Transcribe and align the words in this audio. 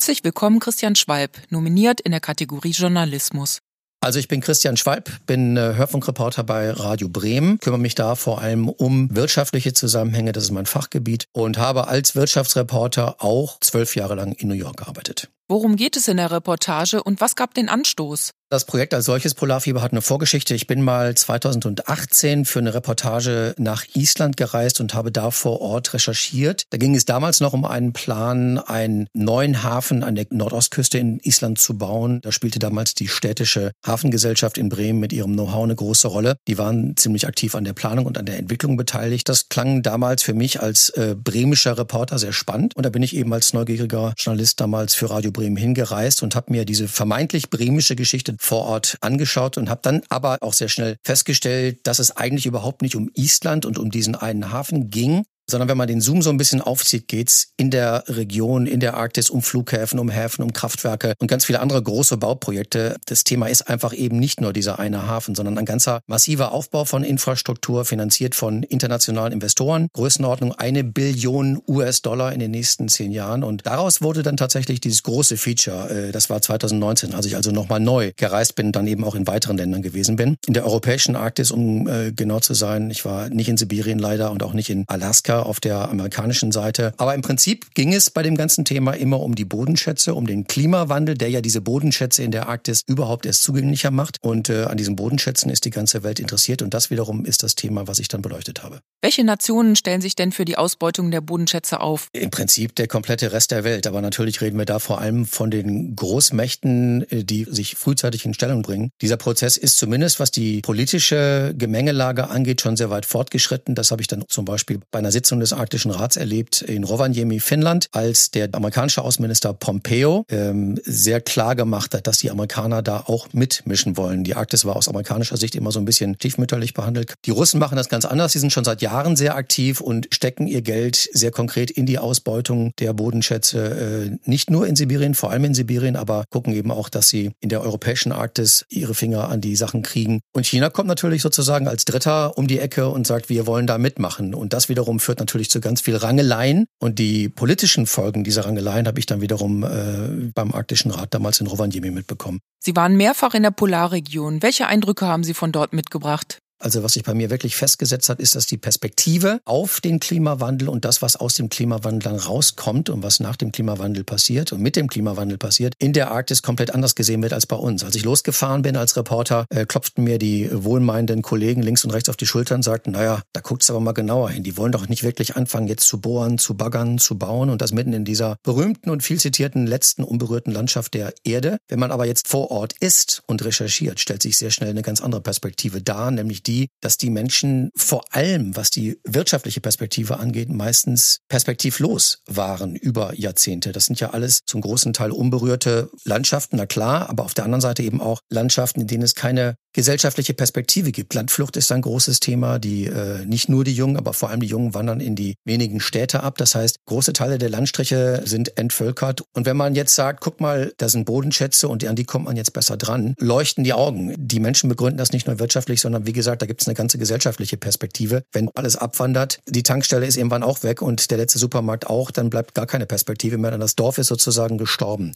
Herzlich 0.00 0.24
willkommen, 0.24 0.60
Christian 0.60 0.96
Schwalb, 0.96 1.36
nominiert 1.50 2.00
in 2.00 2.12
der 2.12 2.22
Kategorie 2.22 2.70
Journalismus. 2.70 3.58
Also 4.00 4.18
ich 4.18 4.28
bin 4.28 4.40
Christian 4.40 4.78
Schwalb, 4.78 5.10
bin 5.26 5.58
äh, 5.58 5.74
Hörfunkreporter 5.74 6.42
bei 6.42 6.70
Radio 6.70 7.10
Bremen, 7.10 7.58
kümmere 7.58 7.82
mich 7.82 7.96
da 7.96 8.14
vor 8.14 8.40
allem 8.40 8.70
um 8.70 9.14
wirtschaftliche 9.14 9.74
Zusammenhänge, 9.74 10.32
das 10.32 10.44
ist 10.44 10.52
mein 10.52 10.64
Fachgebiet 10.64 11.26
und 11.32 11.58
habe 11.58 11.88
als 11.88 12.16
Wirtschaftsreporter 12.16 13.22
auch 13.22 13.60
zwölf 13.60 13.94
Jahre 13.94 14.14
lang 14.14 14.32
in 14.32 14.48
New 14.48 14.54
York 14.54 14.78
gearbeitet. 14.78 15.28
Worum 15.50 15.74
geht 15.74 15.96
es 15.96 16.06
in 16.06 16.18
der 16.18 16.30
Reportage 16.30 17.02
und 17.02 17.20
was 17.20 17.34
gab 17.34 17.54
den 17.54 17.68
Anstoß? 17.68 18.30
Das 18.52 18.64
Projekt 18.64 18.94
als 18.94 19.04
solches 19.04 19.34
Polarfieber 19.34 19.80
hat 19.80 19.92
eine 19.92 20.02
Vorgeschichte. 20.02 20.56
Ich 20.56 20.66
bin 20.66 20.82
mal 20.82 21.14
2018 21.14 22.44
für 22.44 22.58
eine 22.58 22.74
Reportage 22.74 23.54
nach 23.58 23.84
Island 23.94 24.36
gereist 24.36 24.80
und 24.80 24.92
habe 24.92 25.12
da 25.12 25.30
vor 25.30 25.60
Ort 25.60 25.94
recherchiert. 25.94 26.64
Da 26.70 26.78
ging 26.78 26.96
es 26.96 27.04
damals 27.04 27.38
noch 27.38 27.52
um 27.52 27.64
einen 27.64 27.92
Plan, 27.92 28.58
einen 28.58 29.06
neuen 29.12 29.62
Hafen 29.62 30.02
an 30.02 30.16
der 30.16 30.26
Nordostküste 30.30 30.98
in 30.98 31.20
Island 31.20 31.60
zu 31.60 31.78
bauen. 31.78 32.20
Da 32.22 32.32
spielte 32.32 32.58
damals 32.58 32.94
die 32.94 33.06
städtische 33.06 33.70
Hafengesellschaft 33.86 34.58
in 34.58 34.68
Bremen 34.68 34.98
mit 34.98 35.12
ihrem 35.12 35.34
Know-how 35.34 35.62
eine 35.62 35.76
große 35.76 36.08
Rolle. 36.08 36.34
Die 36.48 36.58
waren 36.58 36.96
ziemlich 36.96 37.28
aktiv 37.28 37.54
an 37.54 37.62
der 37.62 37.72
Planung 37.72 38.06
und 38.06 38.18
an 38.18 38.26
der 38.26 38.36
Entwicklung 38.36 38.76
beteiligt. 38.76 39.28
Das 39.28 39.48
klang 39.48 39.82
damals 39.82 40.24
für 40.24 40.34
mich 40.34 40.60
als 40.60 40.90
äh, 40.90 41.14
bremischer 41.16 41.78
Reporter 41.78 42.18
sehr 42.18 42.32
spannend. 42.32 42.74
Und 42.74 42.84
da 42.84 42.90
bin 42.90 43.04
ich 43.04 43.14
eben 43.14 43.32
als 43.32 43.52
neugieriger 43.52 44.12
Journalist 44.16 44.60
damals 44.60 44.96
für 44.96 45.08
Radio 45.08 45.30
Bremen 45.30 45.39
hingereist 45.44 46.22
und 46.22 46.34
habe 46.34 46.52
mir 46.52 46.64
diese 46.64 46.88
vermeintlich 46.88 47.50
bremische 47.50 47.96
Geschichte 47.96 48.36
vor 48.38 48.64
Ort 48.64 48.96
angeschaut 49.00 49.58
und 49.58 49.68
habe 49.68 49.80
dann 49.82 50.02
aber 50.08 50.38
auch 50.40 50.52
sehr 50.52 50.68
schnell 50.68 50.96
festgestellt, 51.04 51.80
dass 51.84 51.98
es 51.98 52.16
eigentlich 52.16 52.46
überhaupt 52.46 52.82
nicht 52.82 52.96
um 52.96 53.10
Island 53.14 53.66
und 53.66 53.78
um 53.78 53.90
diesen 53.90 54.14
einen 54.14 54.52
Hafen 54.52 54.90
ging, 54.90 55.24
sondern 55.50 55.68
wenn 55.68 55.76
man 55.76 55.88
den 55.88 56.00
Zoom 56.00 56.22
so 56.22 56.30
ein 56.30 56.36
bisschen 56.36 56.60
aufzieht, 56.60 57.08
geht's 57.08 57.52
in 57.56 57.70
der 57.70 58.04
Region, 58.06 58.66
in 58.66 58.80
der 58.80 58.94
Arktis 58.94 59.30
um 59.30 59.42
Flughäfen, 59.42 59.98
um 59.98 60.08
Häfen, 60.08 60.42
um 60.42 60.52
Kraftwerke 60.52 61.14
und 61.18 61.26
ganz 61.26 61.44
viele 61.44 61.60
andere 61.60 61.82
große 61.82 62.16
Bauprojekte. 62.16 62.96
Das 63.06 63.24
Thema 63.24 63.46
ist 63.46 63.68
einfach 63.68 63.92
eben 63.92 64.18
nicht 64.18 64.40
nur 64.40 64.52
dieser 64.52 64.78
eine 64.78 65.06
Hafen, 65.06 65.34
sondern 65.34 65.58
ein 65.58 65.64
ganzer 65.64 66.00
massiver 66.06 66.52
Aufbau 66.52 66.84
von 66.84 67.04
Infrastruktur, 67.04 67.84
finanziert 67.84 68.34
von 68.34 68.62
internationalen 68.62 69.32
Investoren. 69.32 69.88
Größenordnung 69.92 70.52
eine 70.52 70.84
Billion 70.84 71.60
US-Dollar 71.68 72.32
in 72.32 72.40
den 72.40 72.50
nächsten 72.50 72.88
zehn 72.88 73.12
Jahren. 73.12 73.42
Und 73.42 73.66
daraus 73.66 74.02
wurde 74.02 74.22
dann 74.22 74.36
tatsächlich 74.36 74.80
dieses 74.80 75.02
große 75.02 75.36
Feature. 75.36 76.08
Äh, 76.08 76.12
das 76.12 76.30
war 76.30 76.40
2019, 76.40 77.14
als 77.14 77.26
ich 77.26 77.36
also 77.36 77.50
nochmal 77.50 77.80
neu 77.80 78.12
gereist 78.16 78.54
bin, 78.54 78.72
dann 78.72 78.86
eben 78.86 79.04
auch 79.04 79.14
in 79.14 79.26
weiteren 79.26 79.56
Ländern 79.56 79.82
gewesen 79.82 80.16
bin. 80.16 80.36
In 80.46 80.54
der 80.54 80.64
europäischen 80.64 81.16
Arktis, 81.16 81.50
um 81.50 81.88
äh, 81.88 82.12
genau 82.12 82.40
zu 82.40 82.54
sein. 82.54 82.90
Ich 82.90 83.04
war 83.04 83.28
nicht 83.28 83.48
in 83.48 83.56
Sibirien 83.56 83.98
leider 83.98 84.30
und 84.30 84.42
auch 84.42 84.52
nicht 84.52 84.70
in 84.70 84.84
Alaska 84.86 85.39
auf 85.46 85.60
der 85.60 85.88
amerikanischen 85.90 86.52
Seite. 86.52 86.92
Aber 86.96 87.14
im 87.14 87.22
Prinzip 87.22 87.74
ging 87.74 87.92
es 87.92 88.10
bei 88.10 88.22
dem 88.22 88.36
ganzen 88.36 88.64
Thema 88.64 88.92
immer 88.92 89.20
um 89.20 89.34
die 89.34 89.44
Bodenschätze, 89.44 90.14
um 90.14 90.26
den 90.26 90.46
Klimawandel, 90.46 91.16
der 91.16 91.30
ja 91.30 91.40
diese 91.40 91.60
Bodenschätze 91.60 92.22
in 92.22 92.30
der 92.30 92.48
Arktis 92.48 92.82
überhaupt 92.86 93.26
erst 93.26 93.42
zugänglicher 93.42 93.90
macht. 93.90 94.16
Und 94.22 94.48
äh, 94.48 94.64
an 94.64 94.76
diesen 94.76 94.96
Bodenschätzen 94.96 95.50
ist 95.50 95.64
die 95.64 95.70
ganze 95.70 96.02
Welt 96.02 96.20
interessiert. 96.20 96.62
Und 96.62 96.74
das 96.74 96.90
wiederum 96.90 97.24
ist 97.24 97.42
das 97.42 97.54
Thema, 97.54 97.86
was 97.86 97.98
ich 97.98 98.08
dann 98.08 98.22
beleuchtet 98.22 98.62
habe. 98.62 98.80
Welche 99.02 99.24
Nationen 99.24 99.76
stellen 99.76 100.00
sich 100.00 100.14
denn 100.16 100.32
für 100.32 100.44
die 100.44 100.56
Ausbeutung 100.56 101.10
der 101.10 101.20
Bodenschätze 101.20 101.80
auf? 101.80 102.08
Im 102.12 102.30
Prinzip 102.30 102.74
der 102.74 102.86
komplette 102.88 103.32
Rest 103.32 103.50
der 103.50 103.64
Welt. 103.64 103.86
Aber 103.86 104.00
natürlich 104.00 104.40
reden 104.40 104.58
wir 104.58 104.66
da 104.66 104.78
vor 104.78 105.00
allem 105.00 105.24
von 105.26 105.50
den 105.50 105.96
Großmächten, 105.96 107.10
äh, 107.10 107.24
die 107.24 107.44
sich 107.48 107.76
frühzeitig 107.76 108.26
in 108.26 108.34
Stellung 108.34 108.62
bringen. 108.62 108.90
Dieser 109.00 109.16
Prozess 109.16 109.56
ist 109.56 109.78
zumindest, 109.78 110.20
was 110.20 110.30
die 110.30 110.60
politische 110.60 111.54
Gemengelage 111.56 112.28
angeht, 112.28 112.60
schon 112.60 112.76
sehr 112.76 112.90
weit 112.90 113.06
fortgeschritten. 113.06 113.74
Das 113.74 113.90
habe 113.90 114.02
ich 114.02 114.08
dann 114.08 114.24
zum 114.28 114.44
Beispiel 114.44 114.80
bei 114.90 114.98
einer 114.98 115.12
Sitzung 115.12 115.29
Sitzung 115.30 115.38
des 115.38 115.52
Arktischen 115.52 115.92
Rats 115.92 116.16
erlebt 116.16 116.60
in 116.60 116.82
Rovaniemi, 116.82 117.38
Finnland, 117.38 117.86
als 117.92 118.32
der 118.32 118.48
amerikanische 118.52 119.02
Außenminister 119.02 119.52
Pompeo 119.52 120.24
ähm, 120.28 120.76
sehr 120.84 121.20
klar 121.20 121.54
gemacht 121.54 121.94
hat, 121.94 122.08
dass 122.08 122.18
die 122.18 122.32
Amerikaner 122.32 122.82
da 122.82 123.04
auch 123.06 123.28
mitmischen 123.32 123.96
wollen. 123.96 124.24
Die 124.24 124.34
Arktis 124.34 124.64
war 124.64 124.74
aus 124.74 124.88
amerikanischer 124.88 125.36
Sicht 125.36 125.54
immer 125.54 125.70
so 125.70 125.78
ein 125.78 125.84
bisschen 125.84 126.16
stiefmütterlich 126.16 126.74
behandelt. 126.74 127.14
Die 127.26 127.30
Russen 127.30 127.60
machen 127.60 127.76
das 127.76 127.88
ganz 127.88 128.06
anders. 128.06 128.32
Sie 128.32 128.40
sind 128.40 128.52
schon 128.52 128.64
seit 128.64 128.82
Jahren 128.82 129.14
sehr 129.14 129.36
aktiv 129.36 129.80
und 129.80 130.08
stecken 130.10 130.48
ihr 130.48 130.62
Geld 130.62 131.08
sehr 131.12 131.30
konkret 131.30 131.70
in 131.70 131.86
die 131.86 132.00
Ausbeutung 132.00 132.72
der 132.80 132.92
Bodenschätze. 132.92 134.10
Äh, 134.10 134.28
nicht 134.28 134.50
nur 134.50 134.66
in 134.66 134.74
Sibirien, 134.74 135.14
vor 135.14 135.30
allem 135.30 135.44
in 135.44 135.54
Sibirien, 135.54 135.94
aber 135.94 136.24
gucken 136.30 136.52
eben 136.52 136.72
auch, 136.72 136.88
dass 136.88 137.08
sie 137.08 137.30
in 137.38 137.50
der 137.50 137.60
europäischen 137.60 138.10
Arktis 138.10 138.66
ihre 138.68 138.94
Finger 138.94 139.28
an 139.28 139.40
die 139.40 139.54
Sachen 139.54 139.82
kriegen. 139.82 140.22
Und 140.32 140.44
China 140.44 140.70
kommt 140.70 140.88
natürlich 140.88 141.22
sozusagen 141.22 141.68
als 141.68 141.84
Dritter 141.84 142.36
um 142.36 142.48
die 142.48 142.58
Ecke 142.58 142.88
und 142.88 143.06
sagt, 143.06 143.28
wir 143.28 143.46
wollen 143.46 143.68
da 143.68 143.78
mitmachen. 143.78 144.34
Und 144.34 144.52
das 144.52 144.68
wiederum 144.68 144.98
führt 144.98 145.19
natürlich 145.20 145.50
zu 145.50 145.60
ganz 145.60 145.80
viel 145.80 145.96
Rangeleien. 145.96 146.66
Und 146.80 146.98
die 146.98 147.28
politischen 147.28 147.86
Folgen 147.86 148.24
dieser 148.24 148.44
Rangeleien 148.44 148.86
habe 148.86 148.98
ich 148.98 149.06
dann 149.06 149.20
wiederum 149.20 149.62
äh, 149.62 150.30
beim 150.34 150.52
Arktischen 150.52 150.90
Rat 150.90 151.14
damals 151.14 151.40
in 151.40 151.46
Rovaniemi 151.46 151.90
mitbekommen. 151.90 152.40
Sie 152.58 152.74
waren 152.74 152.96
mehrfach 152.96 153.34
in 153.34 153.42
der 153.42 153.50
Polarregion. 153.52 154.42
Welche 154.42 154.66
Eindrücke 154.66 155.06
haben 155.06 155.24
Sie 155.24 155.34
von 155.34 155.52
dort 155.52 155.72
mitgebracht? 155.72 156.38
Also 156.60 156.82
was 156.82 156.92
sich 156.92 157.04
bei 157.04 157.14
mir 157.14 157.30
wirklich 157.30 157.56
festgesetzt 157.56 158.10
hat, 158.10 158.20
ist, 158.20 158.36
dass 158.36 158.44
die 158.44 158.58
Perspektive 158.58 159.40
auf 159.46 159.80
den 159.80 159.98
Klimawandel 159.98 160.68
und 160.68 160.84
das, 160.84 161.00
was 161.00 161.16
aus 161.16 161.34
dem 161.34 161.48
Klimawandel 161.48 162.00
dann 162.12 162.16
rauskommt 162.16 162.90
und 162.90 163.02
was 163.02 163.18
nach 163.18 163.36
dem 163.36 163.50
Klimawandel 163.50 164.04
passiert 164.04 164.52
und 164.52 164.60
mit 164.60 164.76
dem 164.76 164.88
Klimawandel 164.88 165.38
passiert, 165.38 165.72
in 165.78 165.94
der 165.94 166.10
Arktis 166.10 166.42
komplett 166.42 166.74
anders 166.74 166.94
gesehen 166.94 167.22
wird 167.22 167.32
als 167.32 167.46
bei 167.46 167.56
uns. 167.56 167.82
Als 167.82 167.94
ich 167.94 168.04
losgefahren 168.04 168.60
bin 168.60 168.76
als 168.76 168.94
Reporter, 168.96 169.46
äh, 169.48 169.64
klopften 169.64 170.04
mir 170.04 170.18
die 170.18 170.50
wohlmeinenden 170.52 171.22
Kollegen 171.22 171.62
links 171.62 171.82
und 171.84 171.92
rechts 171.92 172.10
auf 172.10 172.16
die 172.16 172.26
Schultern 172.26 172.56
und 172.56 172.62
sagten, 172.62 172.90
naja, 172.90 173.22
da 173.32 173.40
guckt's 173.40 173.70
aber 173.70 173.80
mal 173.80 173.92
genauer 173.92 174.28
hin. 174.28 174.42
Die 174.42 174.58
wollen 174.58 174.72
doch 174.72 174.86
nicht 174.86 175.02
wirklich 175.02 175.36
anfangen, 175.36 175.66
jetzt 175.66 175.86
zu 175.86 175.98
bohren, 175.98 176.36
zu 176.36 176.54
baggern, 176.54 176.98
zu 176.98 177.16
bauen 177.16 177.48
und 177.48 177.62
das 177.62 177.72
mitten 177.72 177.94
in 177.94 178.04
dieser 178.04 178.36
berühmten 178.42 178.90
und 178.90 179.02
viel 179.02 179.18
zitierten 179.18 179.66
letzten 179.66 180.04
unberührten 180.04 180.52
Landschaft 180.52 180.92
der 180.92 181.14
Erde. 181.24 181.56
Wenn 181.68 181.78
man 181.78 181.90
aber 181.90 182.04
jetzt 182.04 182.28
vor 182.28 182.50
Ort 182.50 182.74
ist 182.80 183.22
und 183.26 183.42
recherchiert, 183.42 183.98
stellt 183.98 184.20
sich 184.20 184.36
sehr 184.36 184.50
schnell 184.50 184.70
eine 184.70 184.82
ganz 184.82 185.00
andere 185.00 185.22
Perspektive 185.22 185.80
dar, 185.80 186.10
nämlich 186.10 186.42
die 186.42 186.49
die, 186.50 186.68
dass 186.80 186.96
die 186.96 187.10
Menschen 187.10 187.70
vor 187.76 188.02
allem, 188.10 188.56
was 188.56 188.70
die 188.70 188.98
wirtschaftliche 189.04 189.60
Perspektive 189.60 190.18
angeht, 190.18 190.48
meistens 190.48 191.20
perspektivlos 191.28 192.18
waren 192.26 192.74
über 192.74 193.14
Jahrzehnte. 193.14 193.72
Das 193.72 193.86
sind 193.86 194.00
ja 194.00 194.10
alles 194.10 194.40
zum 194.46 194.60
großen 194.60 194.92
Teil 194.92 195.12
unberührte 195.12 195.90
Landschaften, 196.04 196.56
na 196.56 196.66
klar, 196.66 197.08
aber 197.08 197.24
auf 197.24 197.34
der 197.34 197.44
anderen 197.44 197.60
Seite 197.60 197.82
eben 197.82 198.00
auch 198.00 198.20
Landschaften, 198.28 198.80
in 198.80 198.86
denen 198.88 199.04
es 199.04 199.14
keine 199.14 199.54
gesellschaftliche 199.72 200.34
Perspektive 200.34 200.92
gibt. 200.92 201.14
Landflucht 201.14 201.56
ist 201.56 201.72
ein 201.72 201.82
großes 201.82 202.20
Thema. 202.20 202.58
Die 202.58 202.86
äh, 202.86 203.24
nicht 203.24 203.48
nur 203.48 203.64
die 203.64 203.74
Jungen, 203.74 203.96
aber 203.96 204.12
vor 204.12 204.30
allem 204.30 204.40
die 204.40 204.46
Jungen 204.46 204.74
wandern 204.74 205.00
in 205.00 205.16
die 205.16 205.34
wenigen 205.44 205.80
Städte 205.80 206.22
ab. 206.22 206.38
Das 206.38 206.54
heißt, 206.54 206.78
große 206.86 207.12
Teile 207.12 207.38
der 207.38 207.50
Landstriche 207.50 208.22
sind 208.24 208.56
entvölkert. 208.58 209.22
Und 209.34 209.46
wenn 209.46 209.56
man 209.56 209.74
jetzt 209.74 209.94
sagt, 209.94 210.20
guck 210.20 210.40
mal, 210.40 210.72
da 210.78 210.88
sind 210.88 211.04
Bodenschätze 211.04 211.68
und 211.68 211.84
an 211.84 211.96
die 211.96 212.04
kommt 212.04 212.26
man 212.26 212.36
jetzt 212.36 212.52
besser 212.52 212.76
dran, 212.76 213.14
leuchten 213.18 213.64
die 213.64 213.72
Augen. 213.72 214.14
Die 214.18 214.40
Menschen 214.40 214.68
begründen 214.68 214.98
das 214.98 215.12
nicht 215.12 215.26
nur 215.26 215.38
wirtschaftlich, 215.38 215.80
sondern 215.80 216.06
wie 216.06 216.12
gesagt, 216.12 216.42
da 216.42 216.46
gibt 216.46 216.62
es 216.62 216.68
eine 216.68 216.74
ganze 216.74 216.98
gesellschaftliche 216.98 217.56
Perspektive. 217.56 218.22
Wenn 218.32 218.48
alles 218.54 218.76
abwandert, 218.76 219.40
die 219.46 219.62
Tankstelle 219.62 220.06
ist 220.06 220.16
irgendwann 220.16 220.42
auch 220.42 220.62
weg 220.62 220.82
und 220.82 221.10
der 221.10 221.18
letzte 221.18 221.38
Supermarkt 221.38 221.86
auch, 221.86 222.10
dann 222.10 222.30
bleibt 222.30 222.54
gar 222.54 222.66
keine 222.66 222.86
Perspektive 222.86 223.38
mehr. 223.38 223.50
Dann 223.50 223.60
das 223.60 223.76
Dorf 223.76 223.98
ist 223.98 224.08
sozusagen 224.08 224.58
gestorben. 224.58 225.12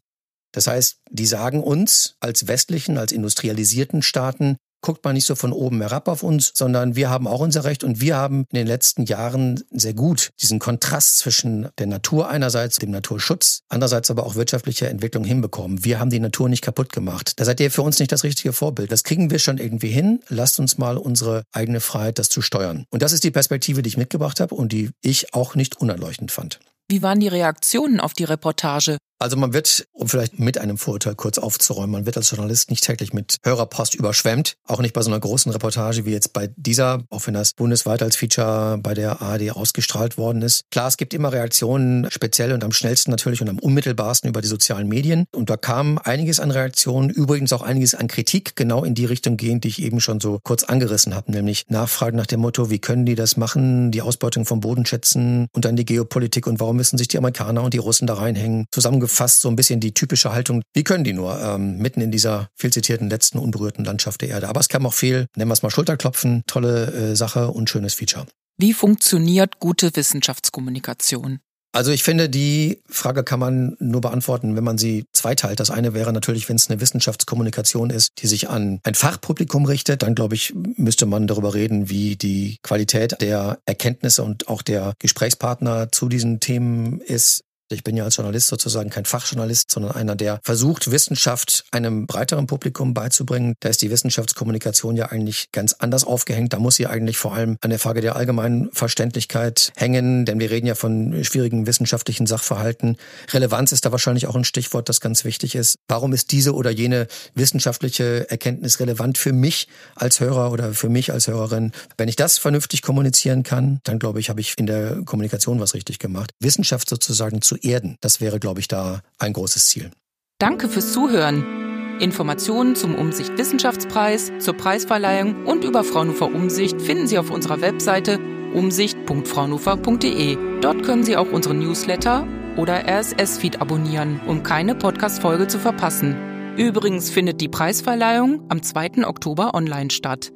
Das 0.54 0.68
heißt, 0.68 0.98
die 1.10 1.26
sagen 1.26 1.62
uns 1.62 2.14
als 2.20 2.46
westlichen, 2.46 2.96
als 2.96 3.12
industrialisierten 3.12 4.02
Staaten, 4.02 4.56
guckt 4.84 5.02
man 5.02 5.14
nicht 5.14 5.24
so 5.24 5.34
von 5.34 5.52
oben 5.52 5.80
herab 5.80 6.08
auf 6.08 6.22
uns, 6.22 6.52
sondern 6.54 6.94
wir 6.94 7.08
haben 7.08 7.26
auch 7.26 7.40
unser 7.40 7.64
Recht 7.64 7.82
und 7.82 8.02
wir 8.02 8.16
haben 8.16 8.44
in 8.52 8.58
den 8.58 8.66
letzten 8.66 9.04
Jahren 9.04 9.64
sehr 9.70 9.94
gut 9.94 10.30
diesen 10.42 10.58
Kontrast 10.58 11.18
zwischen 11.18 11.70
der 11.78 11.86
Natur 11.86 12.28
einerseits, 12.28 12.76
dem 12.76 12.90
Naturschutz, 12.90 13.60
andererseits 13.70 14.10
aber 14.10 14.26
auch 14.26 14.34
wirtschaftlicher 14.34 14.90
Entwicklung 14.90 15.24
hinbekommen. 15.24 15.84
Wir 15.84 15.98
haben 15.98 16.10
die 16.10 16.20
Natur 16.20 16.50
nicht 16.50 16.62
kaputt 16.62 16.92
gemacht. 16.92 17.32
Da 17.40 17.46
seid 17.46 17.60
ihr 17.60 17.70
für 17.70 17.82
uns 17.82 17.98
nicht 17.98 18.12
das 18.12 18.24
richtige 18.24 18.52
Vorbild. 18.52 18.92
Das 18.92 19.04
kriegen 19.04 19.30
wir 19.30 19.38
schon 19.38 19.56
irgendwie 19.56 19.88
hin. 19.88 20.20
Lasst 20.28 20.60
uns 20.60 20.76
mal 20.76 20.98
unsere 20.98 21.44
eigene 21.50 21.80
Freiheit, 21.80 22.18
das 22.18 22.28
zu 22.28 22.42
steuern. 22.42 22.84
Und 22.90 23.02
das 23.02 23.12
ist 23.12 23.24
die 23.24 23.30
Perspektive, 23.30 23.80
die 23.80 23.88
ich 23.88 23.96
mitgebracht 23.96 24.38
habe 24.38 24.54
und 24.54 24.70
die 24.70 24.90
ich 25.00 25.32
auch 25.32 25.54
nicht 25.54 25.80
unerleuchtend 25.80 26.30
fand. 26.30 26.60
Wie 26.88 27.00
waren 27.00 27.20
die 27.20 27.28
Reaktionen 27.28 28.00
auf 28.00 28.12
die 28.12 28.24
Reportage? 28.24 28.98
Also 29.24 29.38
man 29.38 29.54
wird, 29.54 29.88
um 29.94 30.06
vielleicht 30.06 30.38
mit 30.38 30.58
einem 30.58 30.76
Vorurteil 30.76 31.14
kurz 31.14 31.38
aufzuräumen, 31.38 31.92
man 31.92 32.04
wird 32.04 32.18
als 32.18 32.30
Journalist 32.30 32.68
nicht 32.68 32.84
täglich 32.84 33.14
mit 33.14 33.38
Hörerpost 33.42 33.94
überschwemmt. 33.94 34.58
Auch 34.66 34.82
nicht 34.82 34.92
bei 34.92 35.00
so 35.00 35.10
einer 35.10 35.18
großen 35.18 35.50
Reportage 35.50 36.04
wie 36.04 36.10
jetzt 36.10 36.34
bei 36.34 36.50
dieser, 36.56 37.02
auch 37.08 37.26
wenn 37.26 37.32
das 37.32 37.54
bundesweit 37.54 38.02
als 38.02 38.16
Feature 38.16 38.76
bei 38.82 38.92
der 38.92 39.22
ARD 39.22 39.52
ausgestrahlt 39.52 40.18
worden 40.18 40.42
ist. 40.42 40.64
Klar, 40.70 40.88
es 40.88 40.98
gibt 40.98 41.14
immer 41.14 41.32
Reaktionen, 41.32 42.06
speziell 42.10 42.52
und 42.52 42.64
am 42.64 42.72
schnellsten 42.72 43.12
natürlich 43.12 43.40
und 43.40 43.48
am 43.48 43.58
unmittelbarsten 43.58 44.28
über 44.28 44.42
die 44.42 44.46
sozialen 44.46 44.88
Medien. 44.88 45.24
Und 45.32 45.48
da 45.48 45.56
kam 45.56 45.96
einiges 45.96 46.38
an 46.38 46.50
Reaktionen, 46.50 47.08
übrigens 47.08 47.54
auch 47.54 47.62
einiges 47.62 47.94
an 47.94 48.08
Kritik, 48.08 48.56
genau 48.56 48.84
in 48.84 48.94
die 48.94 49.06
Richtung 49.06 49.38
gehend, 49.38 49.64
die 49.64 49.68
ich 49.68 49.80
eben 49.80 50.00
schon 50.00 50.20
so 50.20 50.38
kurz 50.42 50.64
angerissen 50.64 51.14
habe, 51.14 51.32
nämlich 51.32 51.64
Nachfragen 51.68 52.18
nach 52.18 52.26
dem 52.26 52.40
Motto, 52.40 52.68
wie 52.68 52.78
können 52.78 53.06
die 53.06 53.14
das 53.14 53.38
machen, 53.38 53.90
die 53.90 54.02
Ausbeutung 54.02 54.44
von 54.44 54.60
Bodenschätzen 54.60 55.48
und 55.54 55.64
dann 55.64 55.76
die 55.76 55.86
Geopolitik 55.86 56.46
und 56.46 56.60
warum 56.60 56.76
müssen 56.76 56.98
sich 56.98 57.08
die 57.08 57.16
Amerikaner 57.16 57.62
und 57.62 57.72
die 57.72 57.78
Russen 57.78 58.06
da 58.06 58.12
reinhängen. 58.12 58.66
Zusammengefasst 58.70 59.13
so 59.14 59.48
ein 59.48 59.56
bisschen 59.56 59.80
die 59.80 59.94
typische 59.94 60.32
Haltung, 60.32 60.62
wie 60.74 60.84
können 60.84 61.04
die 61.04 61.12
nur 61.12 61.40
ähm, 61.40 61.78
mitten 61.78 62.00
in 62.00 62.10
dieser 62.10 62.48
viel 62.56 62.72
zitierten 62.72 63.10
letzten 63.10 63.38
unberührten 63.38 63.84
Landschaft 63.84 64.20
der 64.20 64.28
Erde. 64.28 64.48
Aber 64.48 64.60
es 64.60 64.68
kam 64.68 64.86
auch 64.86 64.94
viel, 64.94 65.26
nennen 65.36 65.48
wir 65.48 65.54
es 65.54 65.62
mal 65.62 65.70
Schulterklopfen, 65.70 66.42
tolle 66.46 66.92
äh, 66.92 67.16
Sache 67.16 67.48
und 67.48 67.70
schönes 67.70 67.94
Feature. 67.94 68.26
Wie 68.58 68.72
funktioniert 68.72 69.58
gute 69.58 69.94
Wissenschaftskommunikation? 69.96 71.40
Also 71.74 71.90
ich 71.90 72.04
finde, 72.04 72.28
die 72.28 72.80
Frage 72.88 73.24
kann 73.24 73.40
man 73.40 73.76
nur 73.80 74.00
beantworten, 74.00 74.54
wenn 74.54 74.62
man 74.62 74.78
sie 74.78 75.06
zweiteilt. 75.12 75.58
Das 75.58 75.70
eine 75.70 75.92
wäre 75.92 76.12
natürlich, 76.12 76.48
wenn 76.48 76.54
es 76.54 76.70
eine 76.70 76.80
Wissenschaftskommunikation 76.80 77.90
ist, 77.90 78.12
die 78.18 78.28
sich 78.28 78.48
an 78.48 78.78
ein 78.84 78.94
Fachpublikum 78.94 79.64
richtet, 79.64 80.04
dann 80.04 80.14
glaube 80.14 80.36
ich, 80.36 80.54
müsste 80.54 81.04
man 81.04 81.26
darüber 81.26 81.52
reden, 81.52 81.90
wie 81.90 82.14
die 82.14 82.58
Qualität 82.62 83.20
der 83.20 83.58
Erkenntnisse 83.66 84.22
und 84.22 84.46
auch 84.46 84.62
der 84.62 84.94
Gesprächspartner 85.00 85.90
zu 85.90 86.08
diesen 86.08 86.38
Themen 86.38 87.00
ist. 87.00 87.42
Ich 87.74 87.84
bin 87.84 87.96
ja 87.96 88.04
als 88.04 88.16
Journalist 88.16 88.46
sozusagen 88.46 88.90
kein 88.90 89.04
Fachjournalist, 89.04 89.70
sondern 89.70 89.92
einer, 89.92 90.16
der 90.16 90.40
versucht, 90.42 90.90
Wissenschaft 90.90 91.64
einem 91.70 92.06
breiteren 92.06 92.46
Publikum 92.46 92.94
beizubringen. 92.94 93.54
Da 93.60 93.68
ist 93.68 93.82
die 93.82 93.90
Wissenschaftskommunikation 93.90 94.96
ja 94.96 95.06
eigentlich 95.06 95.50
ganz 95.52 95.74
anders 95.74 96.04
aufgehängt. 96.04 96.52
Da 96.52 96.58
muss 96.58 96.76
sie 96.76 96.86
eigentlich 96.86 97.18
vor 97.18 97.34
allem 97.34 97.56
an 97.60 97.70
der 97.70 97.78
Frage 97.78 98.00
der 98.00 98.16
allgemeinen 98.16 98.70
Verständlichkeit 98.72 99.72
hängen, 99.76 100.24
denn 100.24 100.38
wir 100.38 100.50
reden 100.50 100.66
ja 100.66 100.74
von 100.74 101.24
schwierigen 101.24 101.66
wissenschaftlichen 101.66 102.26
Sachverhalten. 102.26 102.96
Relevanz 103.32 103.72
ist 103.72 103.84
da 103.84 103.92
wahrscheinlich 103.92 104.26
auch 104.26 104.36
ein 104.36 104.44
Stichwort, 104.44 104.88
das 104.88 105.00
ganz 105.00 105.24
wichtig 105.24 105.54
ist. 105.54 105.76
Warum 105.88 106.12
ist 106.12 106.32
diese 106.32 106.54
oder 106.54 106.70
jene 106.70 107.08
wissenschaftliche 107.34 108.30
Erkenntnis 108.30 108.80
relevant 108.80 109.18
für 109.18 109.32
mich 109.32 109.68
als 109.96 110.20
Hörer 110.20 110.52
oder 110.52 110.72
für 110.74 110.88
mich 110.88 111.12
als 111.12 111.26
Hörerin? 111.26 111.72
Wenn 111.96 112.08
ich 112.08 112.16
das 112.16 112.38
vernünftig 112.38 112.82
kommunizieren 112.82 113.42
kann, 113.42 113.80
dann 113.84 113.98
glaube 113.98 114.20
ich, 114.20 114.30
habe 114.30 114.40
ich 114.40 114.54
in 114.58 114.66
der 114.66 115.02
Kommunikation 115.04 115.60
was 115.60 115.74
richtig 115.74 115.98
gemacht. 115.98 116.30
Wissenschaft 116.40 116.88
sozusagen 116.88 117.42
zu 117.42 117.56
erden. 117.64 117.96
Das 118.00 118.20
wäre, 118.20 118.38
glaube 118.38 118.60
ich, 118.60 118.68
da 118.68 119.00
ein 119.18 119.32
großes 119.32 119.68
Ziel. 119.68 119.90
Danke 120.38 120.68
fürs 120.68 120.92
Zuhören. 120.92 121.64
Informationen 122.00 122.74
zum 122.74 122.96
Umsicht 122.96 123.38
Wissenschaftspreis, 123.38 124.32
zur 124.40 124.54
Preisverleihung 124.54 125.46
und 125.46 125.64
über 125.64 125.84
Fraunhofer 125.84 126.26
Umsicht 126.26 126.82
finden 126.82 127.06
Sie 127.06 127.18
auf 127.18 127.30
unserer 127.30 127.60
Webseite 127.60 128.18
umsicht.fraunhofer.de. 128.52 130.60
Dort 130.60 130.82
können 130.82 131.04
Sie 131.04 131.16
auch 131.16 131.30
unseren 131.30 131.60
Newsletter 131.60 132.26
oder 132.56 132.88
RSS-Feed 132.88 133.60
abonnieren, 133.60 134.20
um 134.26 134.42
keine 134.42 134.74
Podcast-Folge 134.74 135.46
zu 135.46 135.58
verpassen. 135.58 136.16
Übrigens 136.56 137.10
findet 137.10 137.40
die 137.40 137.48
Preisverleihung 137.48 138.44
am 138.48 138.62
2. 138.62 139.06
Oktober 139.06 139.54
online 139.54 139.90
statt. 139.90 140.32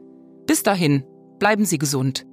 Bis 0.47 0.63
dahin, 0.63 1.05
bleiben 1.39 1.65
Sie 1.65 1.79
gesund. 1.79 2.28